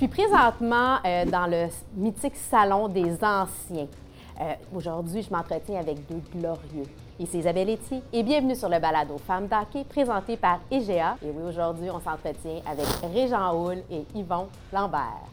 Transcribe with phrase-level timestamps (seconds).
[0.00, 3.86] suis présentement euh, dans le mythique salon des anciens.
[4.40, 6.86] Euh, Aujourd'hui, je m'entretiens avec deux glorieux.
[7.18, 11.18] Ici Isabelle Etier et bienvenue sur le balado Femmes d'hockey présenté par IGA.
[11.22, 15.28] Et oui, aujourd'hui, on s'entretient avec Régent Houle et Yvon Lambert.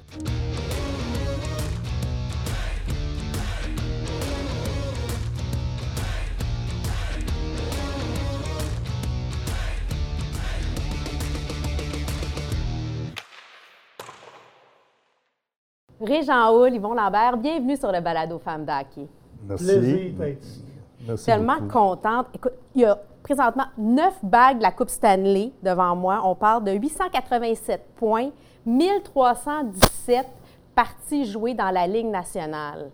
[16.08, 19.08] Régent Houle, Yvon Lambert, bienvenue sur le balado Femmes d'hockey.
[19.48, 19.66] Merci.
[19.66, 20.64] Plaisir d'être ici.
[21.06, 21.68] Merci tellement beaucoup.
[21.68, 22.28] contente.
[22.34, 26.22] Écoute, il y a présentement neuf bagues de la Coupe Stanley devant moi.
[26.24, 28.30] On parle de 887 points,
[28.66, 30.26] 1317
[30.74, 32.90] parties jouées dans la Ligue nationale.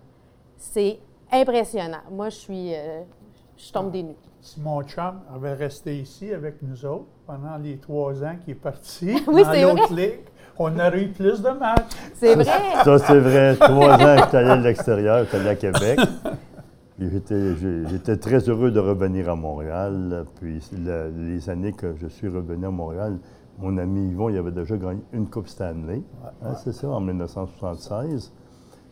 [0.57, 0.99] C'est
[1.31, 2.01] impressionnant.
[2.11, 2.73] Moi, je suis.
[2.75, 3.01] euh,
[3.55, 4.15] je tombe des nues.
[4.41, 8.55] Si mon chum avait resté ici avec nous autres pendant les trois ans qu'il est
[8.55, 10.19] parti Oui, dans c'est l'autre ligue,
[10.59, 11.93] on aurait eu plus de matchs.
[12.15, 12.45] C'est vrai.
[12.83, 13.55] Ça, c'est vrai.
[13.55, 15.99] Trois ans que j'étais allé à l'extérieur, j'étais allé à Québec.
[16.99, 20.25] J'étais, très heureux de revenir à Montréal.
[20.39, 23.17] Puis le- les années que je suis revenu à Montréal,
[23.59, 26.01] mon ami Yvon, il avait déjà gagné une Coupe Stanley.
[26.43, 28.31] Hein, c'est ça, en 1976.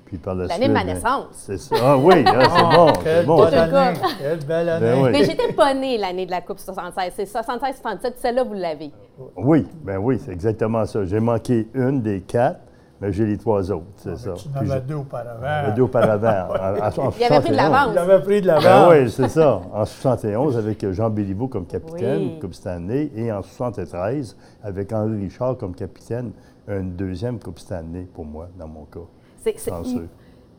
[0.06, 1.28] Puis par la L'année de ma ben, naissance.
[1.32, 1.76] C'est ça.
[1.82, 2.94] Ah oui, hein, c'est bon.
[3.02, 3.36] Quelle bon.
[3.38, 4.00] bonne C'est le année!
[4.20, 4.86] Quelle belle année!
[4.86, 5.10] Ben oui.
[5.14, 7.14] Mais j'étais pas née l'année de la Coupe 76.
[7.16, 8.14] C'est 76-77.
[8.18, 8.92] Celle-là, vous l'avez.
[9.38, 11.04] Oui, ben oui, c'est exactement ça.
[11.06, 12.60] J'ai manqué une des quatre,
[13.00, 14.34] mais j'ai les trois autres, c'est ça.
[14.34, 15.42] Tu en Puis avais deux auparavant.
[15.42, 16.50] j'avais deux auparavant.
[16.50, 17.58] En- en- en Il avait pris de 71.
[17.58, 17.90] l'avance.
[17.94, 18.92] Il avait pris de Ben l'avance.
[18.94, 19.62] oui, c'est ça.
[19.74, 22.40] En 71, avec Jean Béliveau comme capitaine, Oui.
[22.40, 26.32] Coupe Stanley, et en 73, avec Henri Richard comme capitaine,
[26.68, 29.00] une deuxième Coupe Stanley pour moi, dans mon cas.
[29.44, 29.72] C'est-.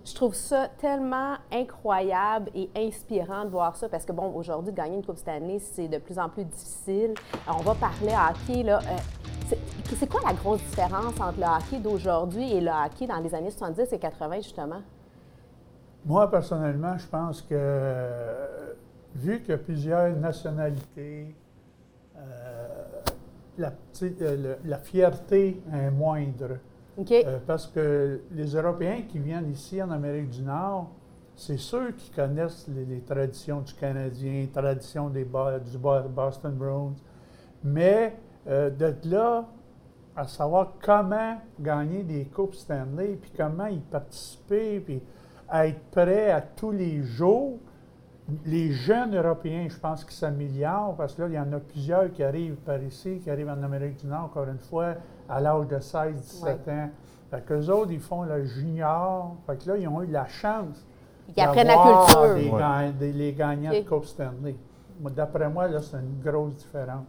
[0.05, 4.97] Je trouve ça tellement incroyable et inspirant de voir ça parce que, bon, aujourd'hui, gagner
[4.97, 7.15] une Coupe Stanley, c'est de plus en plus difficile.
[7.47, 8.79] On va parler hockey, là.
[8.81, 8.97] Euh,
[9.49, 9.59] c'est-
[10.09, 13.93] quoi la grosse différence entre le hockey d'aujourd'hui et le hockey dans les années 70
[13.93, 14.81] et 80, justement?
[16.05, 18.09] Moi, personnellement, je pense que,
[19.15, 21.33] vu a plusieurs nationalités,
[22.17, 22.69] euh,
[23.61, 26.57] euh, la fierté est moindre.
[27.27, 30.91] Euh, parce que les Européens qui viennent ici en Amérique du Nord,
[31.35, 36.95] c'est ceux qui connaissent les, traditions du Canadien, traditions des, du Bo- Boston Bruins.
[37.65, 38.17] Mais
[38.47, 39.47] euh, de là
[40.15, 45.01] à savoir comment gagner des Coupes Stanley, puis comment y participer, puis
[45.53, 47.59] être prêt à tous les jours,
[48.47, 52.11] les jeunes Européens, je pense qu'ils s'améliorent parce que là, il y en a plusieurs
[52.13, 54.95] qui arrivent par ici, qui arrivent en Amérique du Nord, encore une fois,
[55.29, 56.91] à l'âge de 16, 17 ans.
[57.31, 59.37] Fait qu'eux autres, ils font le junior.
[59.47, 60.85] Fait que là, ils ont eu la chance.
[61.35, 62.35] Ils apprennent la d'avoir culture.
[62.35, 62.59] Des Ouais.
[62.59, 64.57] ga- des- les gagnants de Coupe Stanley.
[65.01, 67.05] D'après moi, là, c'est une grosse différence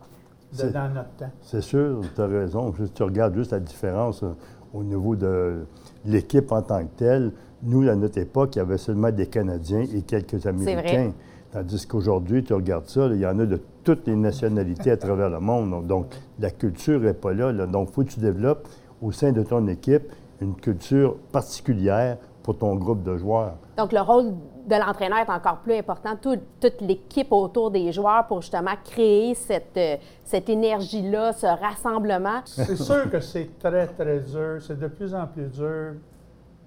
[0.58, 1.32] de- dans notre temps.
[1.42, 2.74] C'est sûr, tu as raison.
[2.94, 4.34] Tu regardes juste la différence euh,
[4.74, 5.66] au niveau de
[6.06, 7.32] l'équipe en tant que telle.
[7.62, 11.14] Nous, à notre époque, il y avait seulement des Canadiens et quelques Américains.
[11.52, 14.98] Tandis qu'aujourd'hui, tu regardes ça, là, il y en a de toutes les nationalités à
[14.98, 15.70] travers le monde.
[15.70, 16.08] Donc, donc,
[16.40, 17.68] la culture n'est pas là, là.
[17.68, 18.68] Donc, il faut que tu développes
[19.02, 20.12] au sein de ton équipe
[20.42, 23.56] une culture particulière pour ton groupe de joueurs.
[23.78, 24.34] Donc, le rôle
[24.66, 29.36] de l'entraîneur est encore plus important, Tout- toute l'équipe autour des joueurs pour justement créer
[29.36, 32.42] cette, euh, cette énergie-là, ce rassemblement.
[32.46, 34.58] C'est sûr que c'est très, très dur.
[34.62, 35.94] C'est de plus en plus dur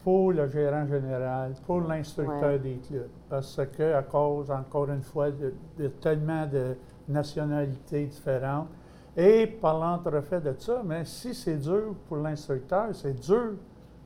[0.04, 2.58] pour le gérant général, pour l'instructeur Ouais.
[2.58, 3.08] des clubs.
[3.28, 6.76] Parce que, à cause, encore une fois, de, de tellement de
[7.08, 8.68] nationalités différentes.
[9.16, 13.52] Et par l'entrefait de ça, mais si c'est dur pour l'instructeur, c'est dur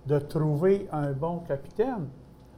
[0.06, 2.06] de trouver un bon capitaine.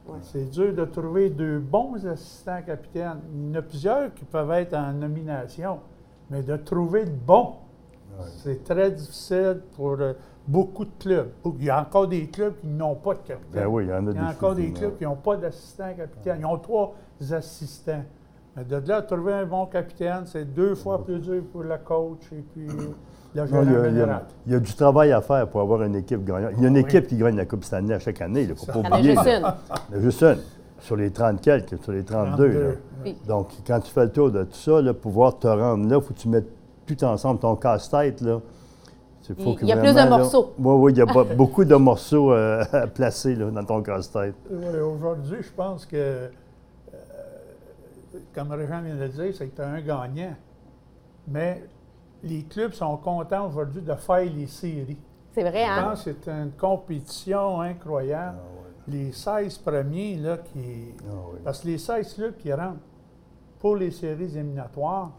[0.07, 0.17] Ouais.
[0.21, 3.21] C'est dur de trouver deux bons assistants capitaines.
[3.33, 5.79] Il y en a plusieurs qui peuvent être en nomination,
[6.29, 7.55] mais de trouver de bons,
[8.37, 10.13] c'est très difficile pour euh,
[10.47, 11.31] beaucoup de clubs.
[11.57, 13.63] Il y a encore des clubs qui n'ont pas de capitaine.
[13.63, 15.15] Ben oui, il y en a Il y a des encore des clubs qui n'ont
[15.15, 16.37] pas d'assistant capitaine.
[16.39, 16.93] Ils ont trois
[17.31, 18.03] assistants.
[18.55, 21.77] Mais de là à trouver un bon capitaine, c'est deux fois plus dur pour le
[21.77, 22.67] coach et puis
[23.35, 24.21] le Non, gérant il, y a, il y a- général.
[24.47, 26.51] il y a du travail à faire pour avoir une équipe gagnante.
[26.57, 26.81] Il y a une Oui.
[26.81, 28.87] équipe qui gagne la Coupe Stanley à chaque année, il ne faut pas Il y
[28.87, 29.13] en a oublier.
[29.15, 29.31] juste là.
[29.31, 29.45] une.
[29.89, 30.37] Il y en a juste une.
[30.81, 32.47] Sur les 30 quelques, sur les 32.
[32.47, 32.53] là.
[32.53, 32.77] 32.
[33.03, 35.87] Puis- Donc, quand tu fais le tour de tout ça, là, pour pouvoir te rendre
[35.89, 36.49] là, il faut que tu mettes
[36.85, 38.19] tout ensemble ton casse-tête.
[38.21, 38.39] Là.
[39.41, 40.51] Faut Il- y a plus de là- morceaux.
[40.59, 43.81] Oui, oui, il y a pas- beaucoup de morceaux euh, à placer là, dans ton
[43.81, 44.35] casse-tête.
[44.51, 46.27] Oui, Aujourd'hui, je pense que, euh,
[48.35, 50.35] comme Régent vient de le dire, c'est que tu as un gagnant.
[51.29, 51.63] Mais
[52.23, 54.97] les clubs sont contents aujourd'hui de faire les séries.
[55.33, 55.83] C'est vrai, Je hein?
[55.89, 58.37] pense que c'est une compétition incroyable.
[58.87, 60.93] Les 16 premiers, là, qui.
[61.09, 61.39] Ah oui.
[61.43, 62.79] Parce que les 16 clubs qui rentrent
[63.59, 65.11] pour les séries éliminatoires,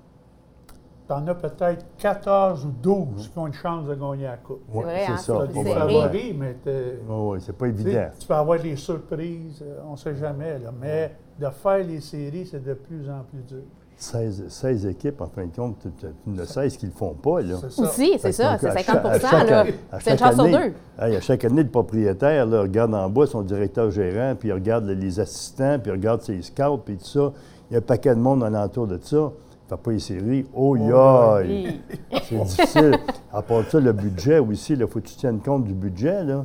[1.07, 4.63] tu en as peut-être 14 ou 12 qui ont une chance de gagner la Coupe.
[4.73, 5.47] C'est vrai, c'est hein, ça.
[5.47, 8.07] Des favoris, mais t'es- Oui, c'est pas évident.
[8.19, 10.59] tu peux avoir des surprises, euh, on ne sait jamais.
[10.59, 13.65] Là, mais de faire les séries, c'est de plus en plus dur.
[13.97, 17.41] 16, 16 équipes, en fin de compte, tu ne 16 qui ne le font pas.
[17.43, 17.57] Là.
[17.61, 17.83] C'est ça.
[17.83, 19.61] Aussi, c'est ça, c'est à 50 chaque- à chaque- là.
[19.93, 20.53] à C'est une chaque chance sur année-
[20.99, 21.05] deux.
[21.05, 24.53] Hey, à chaque année, le propriétaire là, regarde en bas son directeur gérant, puis il
[24.53, 27.33] regarde les assistants, puis il regarde ses scouts, puis tout ça.
[27.71, 29.17] Il y a un paquet de monde alentour de ça.
[29.17, 30.47] Il ne fait pas les séries.
[30.55, 30.77] Oh!
[30.77, 31.81] Oui.
[32.29, 32.99] C'est difficile.
[33.33, 36.23] À part ça, le budget aussi, il faut que tu tiennes compte du budget.
[36.25, 36.45] Là.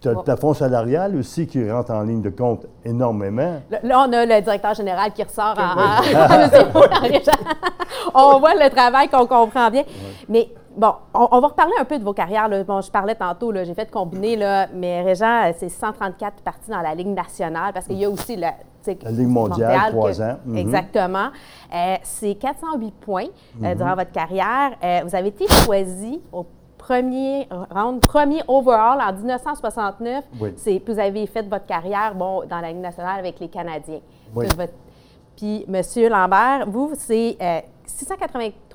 [0.00, 3.60] Puis tu as le plafond salarial aussi qui rentre en ligne de compte énormément.
[3.82, 6.00] Là, on a le directeur général qui ressort en.
[8.14, 9.82] on voit le travail qu'on comprend bien.
[10.26, 12.48] Mais bon, on, on va reparler un peu de vos carrières.
[12.48, 12.64] là.
[12.64, 16.80] Bon, je parlais tantôt, j'ai fait combiner, là, mais Régent, euh, c'est 134 parties dans
[16.80, 18.54] la Ligue nationale parce qu'il y a aussi la,
[19.02, 20.36] La Ligue mondiale, trois ans.
[20.46, 20.56] Mhm.
[20.56, 21.28] Exactement.
[21.74, 23.26] Euh, c'est 408 points
[23.62, 24.72] euh, durant votre carrière.
[24.82, 26.46] Euh, vous avez été choisi au
[26.80, 30.24] premier round, premier overall en 1969.
[30.40, 30.54] Oui.
[30.56, 34.00] C'est, vous avez fait votre carrière bon, dans la Ligue nationale avec les Canadiens.
[34.34, 34.46] Oui.
[34.46, 34.72] Puis votre-
[35.36, 36.08] Puis, M.
[36.10, 37.60] Lambert, vous, c'est euh,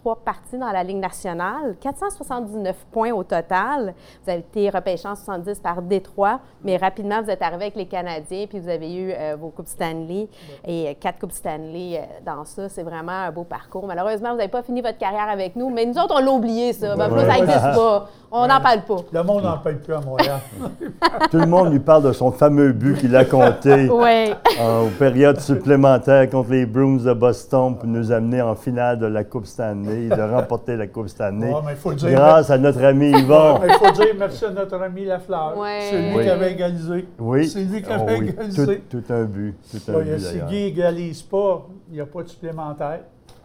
[0.05, 3.93] 683 parties dans la Ligue nationale, 479 points au total.
[4.23, 7.87] Vous avez été repêché en 70 par Détroit, mais rapidement, vous êtes arrivé avec les
[7.87, 10.27] Canadiens, puis vous avez eu euh, vos Coupes Stanley
[10.65, 12.69] et euh, quatre Coupes Stanley euh, dans ça.
[12.69, 13.87] C'est vraiment un beau parcours.
[13.87, 16.73] Malheureusement, vous n'avez pas fini votre carrière avec nous, mais nous autres, on l'a oublié,
[16.73, 16.95] ça.
[16.95, 17.25] Ben, Ouais.
[17.25, 18.09] ça n'existe pas.
[18.31, 18.97] On n'en parle pas.
[19.13, 20.39] Le monde n'en paye plus à Montréal.
[21.31, 24.33] Tout le monde lui parle de son fameux but qu'il a compté Oui.
[24.59, 29.23] en période supplémentaire contre les Bruins de Boston pour nous amener en finale de la
[29.23, 31.47] Coupe Stanley, de remporter la Coupe Stanley.
[31.53, 32.11] Ouais, mais il faut le dire.
[32.11, 33.59] grâce à notre ami Yvon.
[33.67, 35.57] Il faut dire merci à notre ami Lafleur.
[35.57, 35.79] Ouais.
[35.89, 36.23] C'est lui Oui.
[36.23, 37.07] qui avait égalisé.
[37.19, 37.47] Oui.
[37.47, 38.29] C'est lui qui Oh avait oui.
[38.29, 38.81] égalisé.
[38.89, 39.55] Tout, tout un but.
[39.71, 40.39] Tout un Là, but, si.
[40.47, 42.99] Guy égalise pas, il n'y a pas de supplémentaire.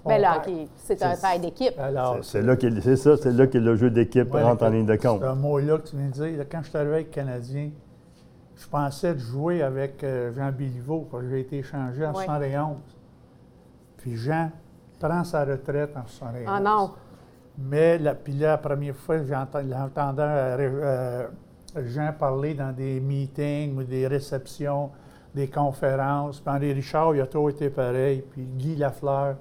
[0.07, 0.43] Mais On là,
[0.77, 1.79] c'est un travail d'équipe.
[1.79, 2.57] Alors, C'est- là
[2.97, 5.21] ça, c'est là que le jeu d'équipe Ouais, rentre en ligne de compte.
[5.21, 6.39] C'est un mot-là que tu viens de dire.
[6.39, 7.69] Là, quand je suis arrivé avec le Canadien,
[8.57, 12.25] je pensais de jouer avec euh, Jean Béliveau, parce que j'ai été échangé en Ouais.
[12.25, 12.77] 71.
[13.99, 14.51] Puis Jean
[15.01, 16.45] prend sa retraite en 71.
[16.49, 16.91] Ah non.
[17.59, 20.59] Mais la, puis la première fois, j'entends- j'entendais euh,
[21.77, 24.91] euh, Jean parler dans des meetings ou des réceptions,
[25.35, 26.41] des conférences.
[26.41, 28.23] Puis Henri Richard, il a toujours été pareil.
[28.31, 29.37] Puis Guy Lafleur,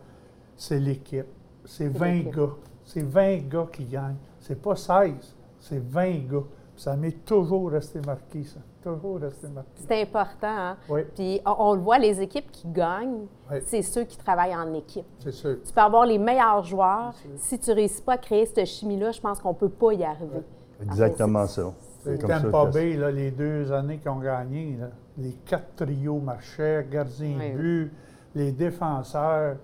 [0.56, 1.28] c'est l'équipe.
[1.66, 2.36] C'est 20 l'équipe.
[2.36, 2.50] gars.
[2.84, 4.16] C'est 20 gars qui gagnent.
[4.40, 6.44] C'est pas 16, c'est 20 gars.
[6.76, 8.60] Ça m'est toujours resté marqué, ça.
[8.84, 9.70] Toujours resté marqué.
[9.88, 10.48] C'est important.
[10.48, 10.78] Hein?
[10.88, 13.58] Oui, Puis on, on le voit, les équipes qui gagnent, Oui.
[13.66, 15.06] c'est ceux qui travaillent en équipe.
[15.20, 15.58] c'est sûr.
[15.66, 17.14] Tu peux avoir les meilleurs joueurs.
[17.38, 19.94] Si tu ne réussis pas à créer cette chimie-là, je pense qu'on ne peut pas
[19.94, 20.44] y arriver.
[20.82, 21.74] Exactement En fait, ça.
[22.06, 24.88] C'est comme ça Tampa Bay, là, les deux années qu'ils ont gagné, là,
[25.18, 27.52] les quatre trios marchaient, gardien Oui.
[27.52, 27.92] de but,
[28.36, 29.58] les défenseurs.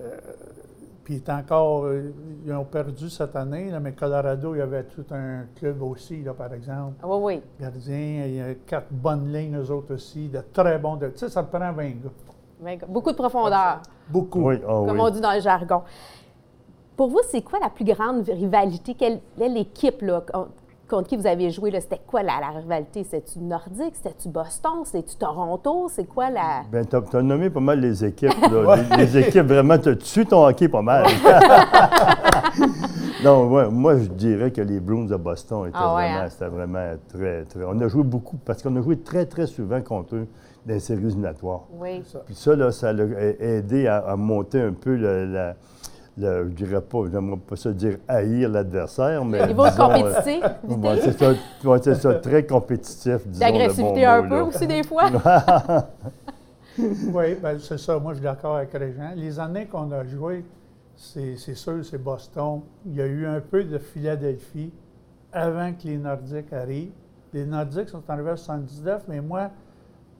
[0.00, 0.16] Euh,
[1.04, 2.12] puis il est encore, euh,
[2.46, 6.22] ils ont perdu cette année, là, mais Colorado, il y avait tout un club aussi,
[6.22, 6.94] là, par exemple.
[7.04, 7.42] Oui, oui.
[7.60, 10.96] Gardien, il y a quatre bonnes lignes, eux autres aussi, de très bons.
[10.96, 12.86] de- Tu sais, ça te prend 20 gars.
[12.88, 14.48] Beaucoup de profondeur, Beaucoup.
[14.48, 15.00] Oui, ah comme oui.
[15.00, 15.82] on dit dans le jargon.
[16.96, 18.94] Pour vous, c'est quoi la plus grande rivalité?
[18.94, 20.22] Quelle est l'équipe là,
[20.88, 21.70] contre qui vous avez joué?
[21.70, 21.80] là?
[21.80, 23.04] C'était quoi la, la rivalité?
[23.04, 23.94] C'était-tu Nordique?
[23.94, 24.84] C'était-tu Boston?
[24.84, 25.88] C'était-tu Toronto?
[25.90, 26.62] C'est quoi la...
[26.70, 28.30] Ben, tu as, nommé pas mal les équipes.
[28.50, 28.76] là.
[28.96, 31.04] les, les équipes, vraiment, tu tué ton hockey pas mal.
[33.24, 36.28] non, ouais, moi, je dirais que les Bruins de Boston étaient Ah ouais, vraiment, hein?
[36.30, 37.64] c'était vraiment très, très.
[37.64, 40.26] On a joué beaucoup, parce qu'on a joué très, très souvent contre eux
[40.66, 41.62] dans les séries éliminatoires.
[41.78, 42.02] Oui.
[42.26, 43.04] Puis ça, là, ça l'a
[43.40, 45.54] aidé à, à monter un peu le, la-
[46.16, 49.40] le- je dirais pas, j'aimerais pas ça dire haïr l'adversaire, mais.
[49.40, 50.46] Le niveau de disons, euh, compétitivité,
[50.88, 51.32] ouais, c'est ça,
[51.64, 53.26] ouais, c'est ça, très compétitif,
[53.82, 54.44] bon un mot, peu là.
[54.44, 55.10] aussi des fois.
[56.78, 57.98] Oui, ben, c'est ça.
[57.98, 59.12] Moi, je suis d'accord avec Régent.
[59.14, 60.44] Les années qu'on a joué,
[60.96, 62.62] c'est c'est sûr, c'est Boston.
[62.86, 64.72] Il y a eu un peu de Philadelphie
[65.32, 66.90] avant que les Nordiques arrivent.
[67.32, 69.50] Les Nordiques sont arrivés en 79, mais moi,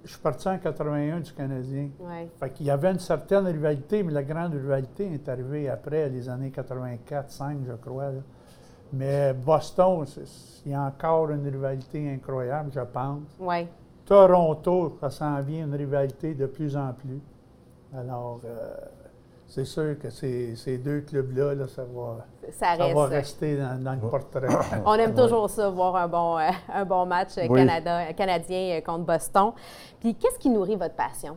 [0.05, 1.89] je suis parti en 81 du Canadien.
[1.99, 2.29] Oui.
[2.39, 6.29] Fait qu'il y avait une certaine rivalité, mais la grande rivalité est arrivée après, les
[6.29, 8.11] années 84-5, je crois.
[8.11, 8.21] là.
[8.93, 10.05] Mais Boston,
[10.67, 13.23] il y a encore une rivalité incroyable, je pense.
[14.05, 17.21] Toronto, ça s'en vient une rivalité de plus en plus.
[17.97, 18.75] Alors, euh,
[19.47, 23.13] c'est sûr que ces, ces deux clubs-là, là, ça, va, Ça ça va reste.
[23.13, 24.49] rester dans, dans le portrait.
[24.87, 27.49] On aime toujours ça, voir un bon, euh, un bon match Oui.
[27.49, 29.53] Canada, canadien euh, contre Boston.
[30.01, 31.37] Puis, qu'est-ce qui nourrit votre passion?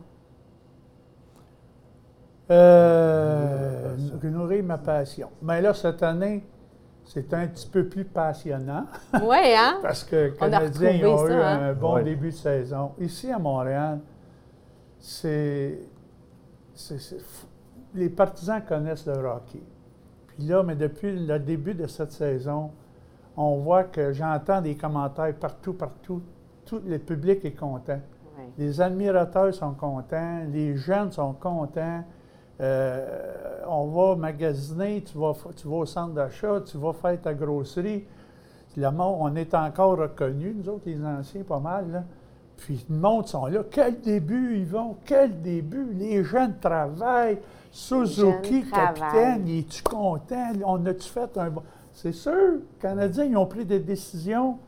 [2.50, 5.28] Euh, nourrir ma passion.
[5.42, 6.44] Mais là, cette année,
[7.04, 8.86] c'est un petit peu plus passionnant
[9.22, 9.78] Oui, hein?
[9.82, 11.60] parce que les On a Canadiens ont ça, eu hein?
[11.70, 12.92] un bon début de saison.
[12.98, 14.00] Ici, à Montréal,
[14.98, 15.78] c'est.
[17.94, 19.62] Les partisans connaissent le hockey.
[20.28, 22.70] Puis là, mais depuis le début de cette saison,
[23.36, 26.22] on voit que j'entends des commentaires partout, partout.
[26.64, 28.00] Tout le public est content.
[28.56, 32.04] Les admirateurs sont contents, les jeunes sont contents.
[32.60, 37.34] Euh, on va magasiner, tu vas, tu vas au centre d'achat, tu vas faire ta
[37.34, 38.04] grosserie.
[38.76, 41.90] Le on est encore reconnus, nous autres, les anciens, pas mal.
[41.90, 42.04] Là.
[42.58, 43.62] Puis le monde sont là.
[43.70, 44.96] Quel début, ils vont?
[45.04, 45.92] Quel début?
[45.94, 47.38] Les jeunes travaillent.
[47.70, 50.52] Suzuki, capitaine, es-tu content?
[50.64, 51.62] On a-tu fait un bon.
[51.92, 54.58] C'est sûr, les Canadiens, ils ont pris des décisions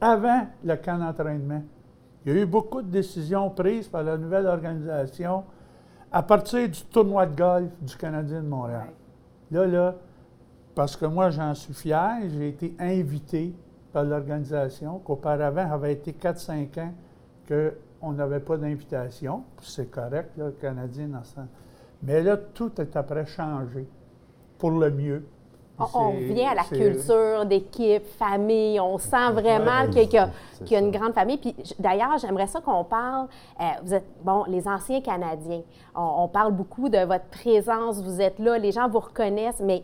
[0.00, 1.62] avant le camp d'entraînement.
[2.24, 5.44] Il y a eu beaucoup de décisions prises par la nouvelle organisation
[6.10, 8.88] à partir du tournoi de golf du Canadien de Montréal.
[9.50, 9.94] Là, là,
[10.74, 13.54] parce que moi, j'en suis fier, j'ai été invité
[13.92, 16.92] par l'organisation, qu'auparavant, avait été 4-5 ans
[18.00, 19.44] qu'on n'avait pas d'invitation.
[19.60, 21.40] C'est correct, là, le Canadien dans ce
[22.02, 23.86] Mais là, tout est après changé
[24.58, 25.24] pour le mieux.
[25.94, 28.78] On, vient à la culture d'équipe, famille.
[28.78, 31.38] On sent vraiment qu'il y, a une grande famille.
[31.38, 33.26] Puis d'ailleurs, j'aimerais ça qu'on parle.
[33.60, 35.62] Euh, vous êtes, bon, les anciens Canadiens.
[35.96, 38.00] On, on, parle beaucoup de votre présence.
[38.02, 39.82] Vous êtes là, les gens vous reconnaissent, mais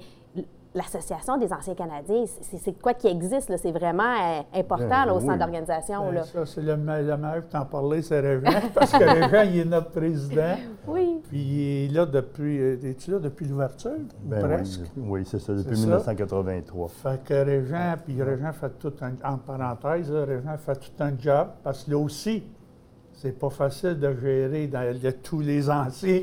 [0.78, 3.54] l'Association des anciens Canadiens, c'est quoi qui existe?
[3.56, 6.10] C'est vraiment euh, important au centre d'organisation.
[6.10, 9.58] Ben, ça, c'est le, le meilleur pour t'en parler, c'est Régent, parce que Régent, il
[9.60, 10.56] est notre président.
[10.86, 11.20] Oui.
[11.28, 12.58] Puis il est là depuis.
[12.60, 13.98] Euh, es-tu là depuis l'ouverture?
[14.22, 14.82] Ben presque?
[14.96, 16.88] Oui, c'est ça, depuis 1983.
[16.88, 19.12] Fait que Régent, puis Régent fait tout un.
[19.28, 22.44] En parenthèse, Régent fait tout un job, parce que là aussi,
[23.12, 26.22] c'est pas facile de gérer dans, tous les anciens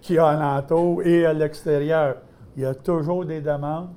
[0.00, 0.64] qu'il y a, a
[1.04, 2.16] et à l'extérieur.
[2.56, 3.90] Il y a toujours des demandes,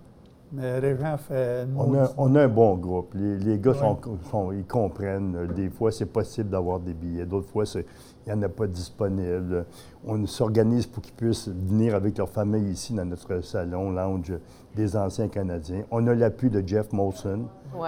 [0.51, 3.15] mais Régent fait une on a, on a un bon groupe.
[3.15, 5.47] Les, gars sont, ils comprennent.
[5.55, 7.25] Des fois, c'est possible d'avoir des billets.
[7.25, 7.83] D'autres fois, il
[8.27, 9.65] n'y en a pas disponible.
[10.05, 14.33] On s'organise pour qu'ils puissent venir avec leur famille ici dans notre salon, lounge
[14.75, 15.83] des anciens Canadiens.
[15.89, 17.45] On a l'appui de Jeff Molson,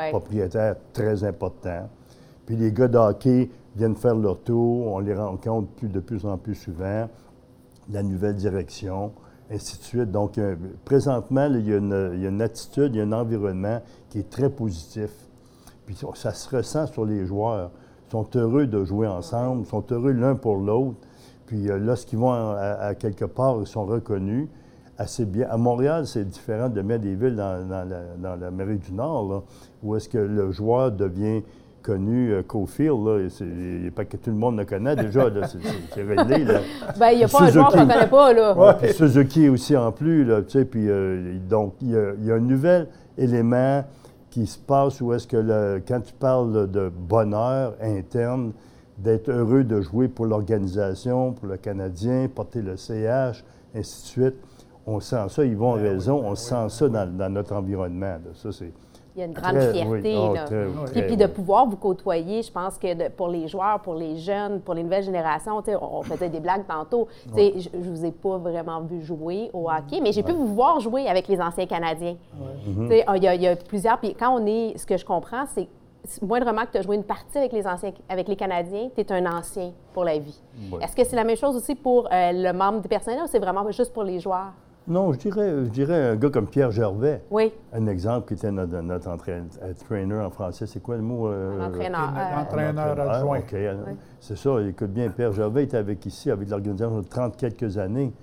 [0.10, 1.88] propriétaire très important.
[2.48, 4.88] Puis les gars de hockey viennent faire leur tour.
[4.88, 7.08] On les rencontre de plus en plus souvent.
[7.92, 9.12] La nouvelle direction
[10.06, 14.30] Donc, euh, présentement, il, y a une, attitude, il y a un environnement qui est
[14.30, 15.12] très positif.
[15.86, 17.70] Puis ça se ressent sur les joueurs.
[18.08, 20.98] Ils sont heureux de jouer ensemble, ils sont heureux l'un pour l'autre.
[21.46, 24.48] Puis euh, lorsqu'ils vont à, quelque part, ils sont reconnus
[24.98, 25.48] assez bien.
[25.50, 27.68] À Montréal, c'est différent de mettre des villes dans,
[28.18, 29.44] dans l'Amérique du Nord,
[29.84, 31.44] où est-ce que le joueur devient
[31.86, 35.30] connu euh, Cofield, là, c'est pas que tout le monde le connaît déjà,
[35.94, 36.44] c'est réglé.
[36.44, 36.60] Là.
[37.00, 38.74] Ben, il n'y a pas un joueur qu'on ne connaît pas, là.
[38.82, 42.40] puis Suzuki aussi en plus, là, tu sais, puis euh, donc, il y, a un
[42.40, 42.88] nouvel
[43.18, 43.84] élément
[44.32, 48.52] qui se passe où est-ce que, le, quand tu parles de bonheur interne,
[48.98, 53.44] d'être heureux de jouer pour l'organisation, pour le Canadien, porter le CH,
[53.76, 54.36] ainsi de suite,
[54.88, 58.18] on sent ça, ils vont en ben raison, on sent ça dans, dans notre environnement.
[58.36, 58.72] Ça, c'est
[59.16, 60.16] il y a une grande fierté.
[60.18, 60.46] Oh, là.
[60.92, 64.60] puis, puis, de pouvoir vous côtoyer, je pense que pour les joueurs, pour les jeunes,
[64.60, 67.08] pour les nouvelles générations, on, on faisait des blagues tantôt.
[67.36, 70.80] Je ne vous ai pas vraiment vu jouer au hockey, mais j'ai pu vous voir
[70.80, 72.18] jouer avec les anciens Canadiens.
[72.68, 74.00] Il y, y, a plusieurs.
[74.00, 75.68] Puis quand on est, ce que je comprends, c'est
[76.22, 79.12] moindrement que tu as joué une partie avec les anciens, avec les Canadiens, tu es
[79.12, 80.40] un ancien pour la vie.
[80.82, 83.40] Est-ce que c'est la même chose aussi pour euh, le membre du personnel ou c'est
[83.40, 84.54] vraiment juste pour les joueurs?
[84.88, 87.22] Non, je dirais, je dirais un gars comme Pierre Gervais.
[87.32, 87.52] Oui.
[87.74, 90.68] Un exemple qui était notre, notre entraîneur en français.
[90.68, 91.28] C'est quoi le mot?
[91.28, 92.14] Euh, entraîneur.
[92.16, 93.40] Euh, entraîneur adjoint.
[93.40, 93.56] OK.
[94.20, 94.62] C'est ça.
[94.62, 98.14] Écoute bien, Pierre Gervais était avec ici, avec l'organisation de 30 quelques années.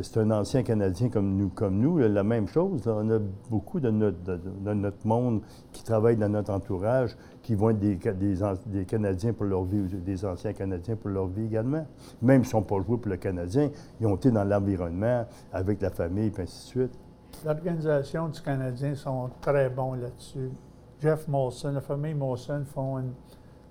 [0.00, 2.86] C'est un ancien Canadien comme nous, comme nous la même chose.
[2.86, 3.18] On a
[3.50, 7.98] beaucoup de notre, de notre monde qui travaille dans notre entourage qui vont être des,
[8.66, 11.86] des, Canadiens pour leur vie, des anciens Canadiens pour leur vie également.
[12.22, 13.68] Même s'ils n'ont pas joué pour le Canadien,
[14.00, 16.98] ils ont été dans l'environnement, avec la famille, et ainsi de suite.
[17.44, 20.52] L'organisation du Canadien sont très bons là-dessus.
[21.00, 23.04] Jeff Molson, la famille Molson font un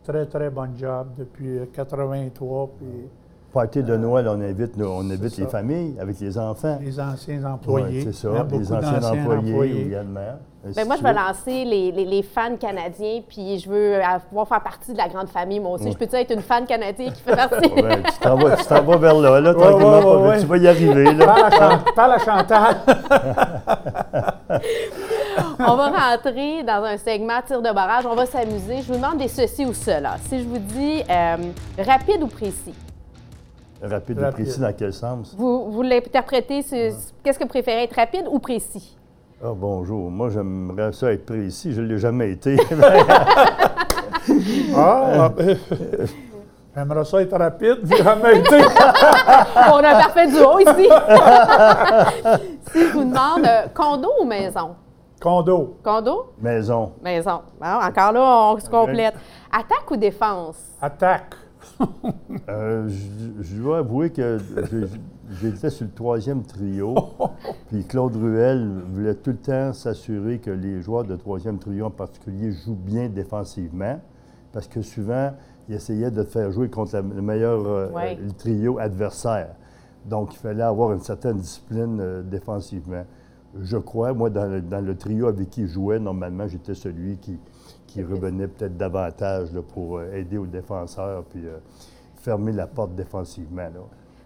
[0.03, 2.69] très, très bon job depuis 83.
[2.77, 3.09] Puis
[3.53, 6.79] Party de Noël, on invite, on invite les familles avec les enfants.
[6.81, 8.03] Les anciens employés.
[8.03, 10.37] c'est ça, les anciens employés, également.
[10.63, 14.97] Moi, je vais lancer les, les, fans canadiens, puis je veux pouvoir faire partie de
[14.97, 15.91] la grande famille, moi aussi.
[15.91, 17.67] Je peux-tu être une fan canadienne qui fait partie?
[17.75, 20.39] ben, tu t'en vas, vers là, là, tranquillement.
[20.39, 21.13] tu vas y arriver.
[21.13, 21.79] Là.
[21.95, 22.75] Parle à Chantal.
[25.59, 28.05] on va rentrer dans un segment tir de barrage.
[28.05, 28.81] On va s'amuser.
[28.83, 30.17] Je vous demande des ceci ou cela.
[30.29, 31.37] Si je vous dis euh,
[31.79, 32.75] rapide ou précis?
[33.83, 35.33] Rapide, ou précis dans quel sens?
[35.35, 38.95] Vous, vous l'interprétez, qu'est-ce que vous préférez, être rapide ou précis?
[39.43, 40.11] Ah, bonjour.
[40.11, 41.73] Moi, j'aimerais ça être précis.
[41.73, 42.57] Je ne l'ai jamais été.
[44.75, 45.31] ah,
[46.75, 47.79] j'aimerais ça être rapide.
[47.83, 48.55] Je l'ai jamais été.
[49.55, 50.87] On a un parfait duo ici.
[52.71, 54.75] Si je vous demande euh, condo ou maison?
[55.19, 55.77] Condo.
[55.83, 56.33] Condo?
[56.39, 56.91] Maison.
[57.01, 57.41] Maison.
[57.59, 59.15] Bon, encore là, on se complète.
[59.51, 60.57] Attaque ou défense?
[60.79, 61.33] Attaque.
[62.49, 64.37] Euh, je, je dois avouer que
[65.41, 66.95] j'étais sur le troisième trio.
[67.69, 71.91] Puis Claude Ruel voulait tout le temps s'assurer que les joueurs de troisième trio en
[71.91, 73.99] particulier jouent bien défensivement.
[74.53, 75.33] Parce que souvent,
[75.69, 78.17] il essayait de te faire jouer contre la- le meilleur euh, Ouais.
[78.19, 79.49] euh, le trio adversaire.
[80.05, 83.05] Donc, il fallait avoir une certaine discipline euh, défensivement.
[83.61, 87.17] Je crois, moi, dans le, dans le trio avec qui je jouais, normalement, j'étais celui
[87.17, 87.37] qui,
[87.91, 91.57] qui revenait peut-être davantage là, pour euh, aider aux défenseurs puis euh,
[92.15, 93.63] fermer la porte défensivement.
[93.63, 93.81] Là.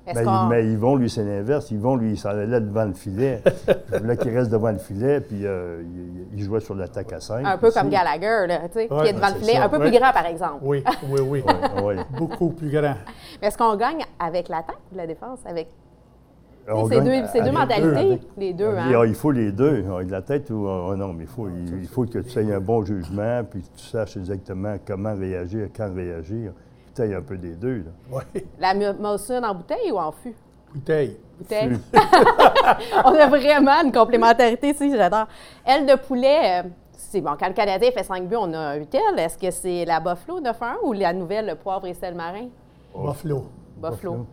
[0.08, 1.72] Est-ce Mais, mais Yvon, lui, c'est l'inverse.
[1.72, 3.42] Yvon, lui, il s'en allait devant le filet.
[3.92, 7.20] il voulait qu'il reste devant le filet, puis euh, il, il jouait sur l'attaque à
[7.20, 7.44] 5.
[7.44, 9.80] Un peu comme Gallagher, là, tu sais, qui est devant le filet, ça, un peu
[9.80, 9.90] ouais.
[9.90, 10.60] plus grand, par exemple.
[10.62, 11.44] Oui, oui, oui.
[11.84, 12.94] Oui, Beaucoup plus grand.
[13.42, 15.40] Mais Est-ce qu'on gagne avec l'attaque ou la défense?
[15.44, 15.70] Avec
[16.68, 18.92] On ces gagne deux, deux mentalités, les deux, hein?
[18.96, 19.86] Ah, il faut les deux.
[19.88, 22.40] Ah, de la tête ou ah, non, mais il faut, il, il faut que tu
[22.40, 26.54] aies un bon jugement, puis que tu saches exactement comment réagir, quand réagir.
[26.96, 27.84] Tu aies un peu des deux.
[27.84, 27.92] Là.
[28.12, 28.44] Oui.
[28.60, 30.34] La Molson en bouteille ou en fût?
[30.74, 31.18] Bouteille.
[31.38, 31.78] Bouteille.
[33.06, 35.28] On a vraiment une complémentarité ici, j'adore.
[35.66, 38.84] Aile de poulet, euh, c'est bon, quand le Canadien fait 5 buts, on a un
[38.86, 39.02] tel.
[39.18, 40.54] Est-ce que c'est la Buffalo 9-1
[40.84, 42.48] ou la nouvelle le poivre et sel marin?
[42.94, 43.46] Buffalo.
[43.78, 44.26] Buffalo.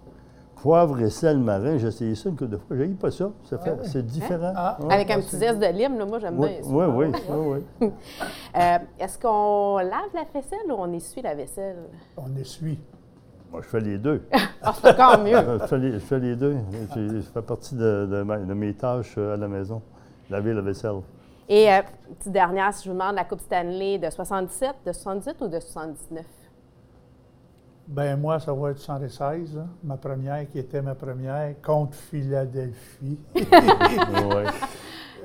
[0.62, 2.76] Poivre et sel marin, j'ai essayé ça une couple de fois.
[2.76, 3.30] J'ai pas ça.
[3.44, 4.52] ça fait, C'est différent.
[4.54, 4.78] Ah.
[4.80, 4.94] Ouais.
[4.94, 6.68] Avec un petit zeste de lime, là, moi j'aime Oui, bien ça.
[6.70, 7.90] oui, oui, oui, oui.
[8.56, 11.78] Euh, Est-ce qu'on lave la vaisselle ou on essuie la vaisselle?
[12.16, 12.78] On essuie.
[13.50, 14.22] Moi, je fais les deux.
[14.62, 15.32] Ah, c'est encore mieux.
[15.60, 16.54] je, fais les, je fais les deux.
[16.94, 19.82] Ça fait partie de, de ma- de mes tâches euh, à la maison.
[20.30, 21.00] Laver la vaisselle.
[21.48, 21.80] Et euh,
[22.20, 25.58] petite dernière, si je vous demande la Coupe Stanley de 77, de 78 ou de
[25.58, 26.24] 79?
[27.88, 33.18] Ben moi, ça va être 76, hein, ma première, qui était ma première, contre Philadelphie.
[33.34, 34.44] Ouais.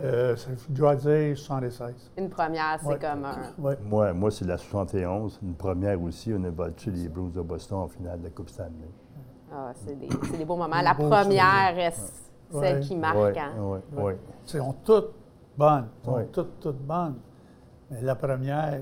[0.03, 2.11] Euh, ça- je dois dire 76.
[2.17, 2.99] Une première, c'est Ouais.
[2.99, 3.35] comme un.
[3.57, 3.77] Ouais.
[3.83, 5.39] Moi, moi c'est la 71.
[5.41, 6.31] Une première aussi.
[6.37, 8.91] On a battu les Blues de Boston en finale de la Coupe Stanley.
[9.51, 10.81] Ah, c'est des, c'est des beaux moments.
[10.81, 11.91] La première Ouais.
[12.61, 13.17] celle qui marque.
[13.17, 13.51] Oui, hein?
[13.57, 14.03] oui, Ouais.
[14.03, 14.13] oui.
[14.45, 15.13] Ils sont toutes
[15.57, 15.87] bonnes.
[16.01, 16.27] Ils sont Ouais.
[16.31, 17.15] toutes, toutes bonnes.
[17.89, 18.79] Mais la première,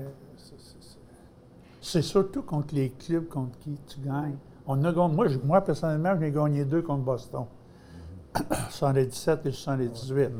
[1.86, 4.36] c'est surtout contre les clubs contre qui tu gagnes.
[4.66, 7.44] On a gagné- moi, je- moi, personnellement, j'ai gagné deux contre Boston.
[8.70, 10.30] 77 et 78.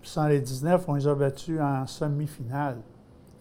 [0.00, 2.76] Puis 79, on les a battus en semi-finale.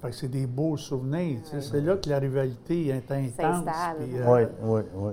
[0.02, 1.40] Fait que c'est des beaux souvenirs.
[1.62, 3.66] C'est là que la rivalité est intense.
[4.00, 5.12] Puis, euh, Oui, oui, oui,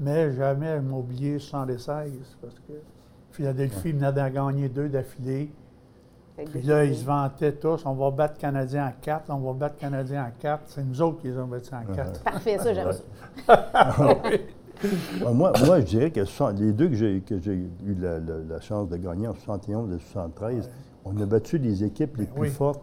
[0.00, 2.72] mais jamais m'oublier 76 parce que
[3.30, 5.50] Philadelphie venait d'en gagner deux d'affilée.
[6.46, 9.76] Puis là, ils se vantaient tous, on va battre Canadiens en quatre, on va battre
[9.76, 10.62] Canadiens en quatre.
[10.66, 12.22] C'est nous autres qui les ont battus en quatre.
[12.22, 12.92] Parfait, ça, j'aime Ouais.
[13.46, 15.32] ça.
[15.32, 16.20] Moi, moi, je dirais que
[16.60, 17.16] les deux que j'ai,
[17.52, 20.70] eu la, la- la chance de gagner en 71 et 73,
[21.04, 22.48] on a battu les équipes les plus oui.
[22.48, 22.80] fortes,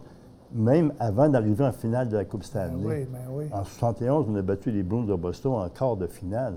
[0.52, 2.84] même avant d'arriver en finale de la Coupe Ben Stanley.
[2.84, 3.44] oui, ben oui.
[3.52, 6.54] En 71, on a battu les Bruins de Boston en quart de finale.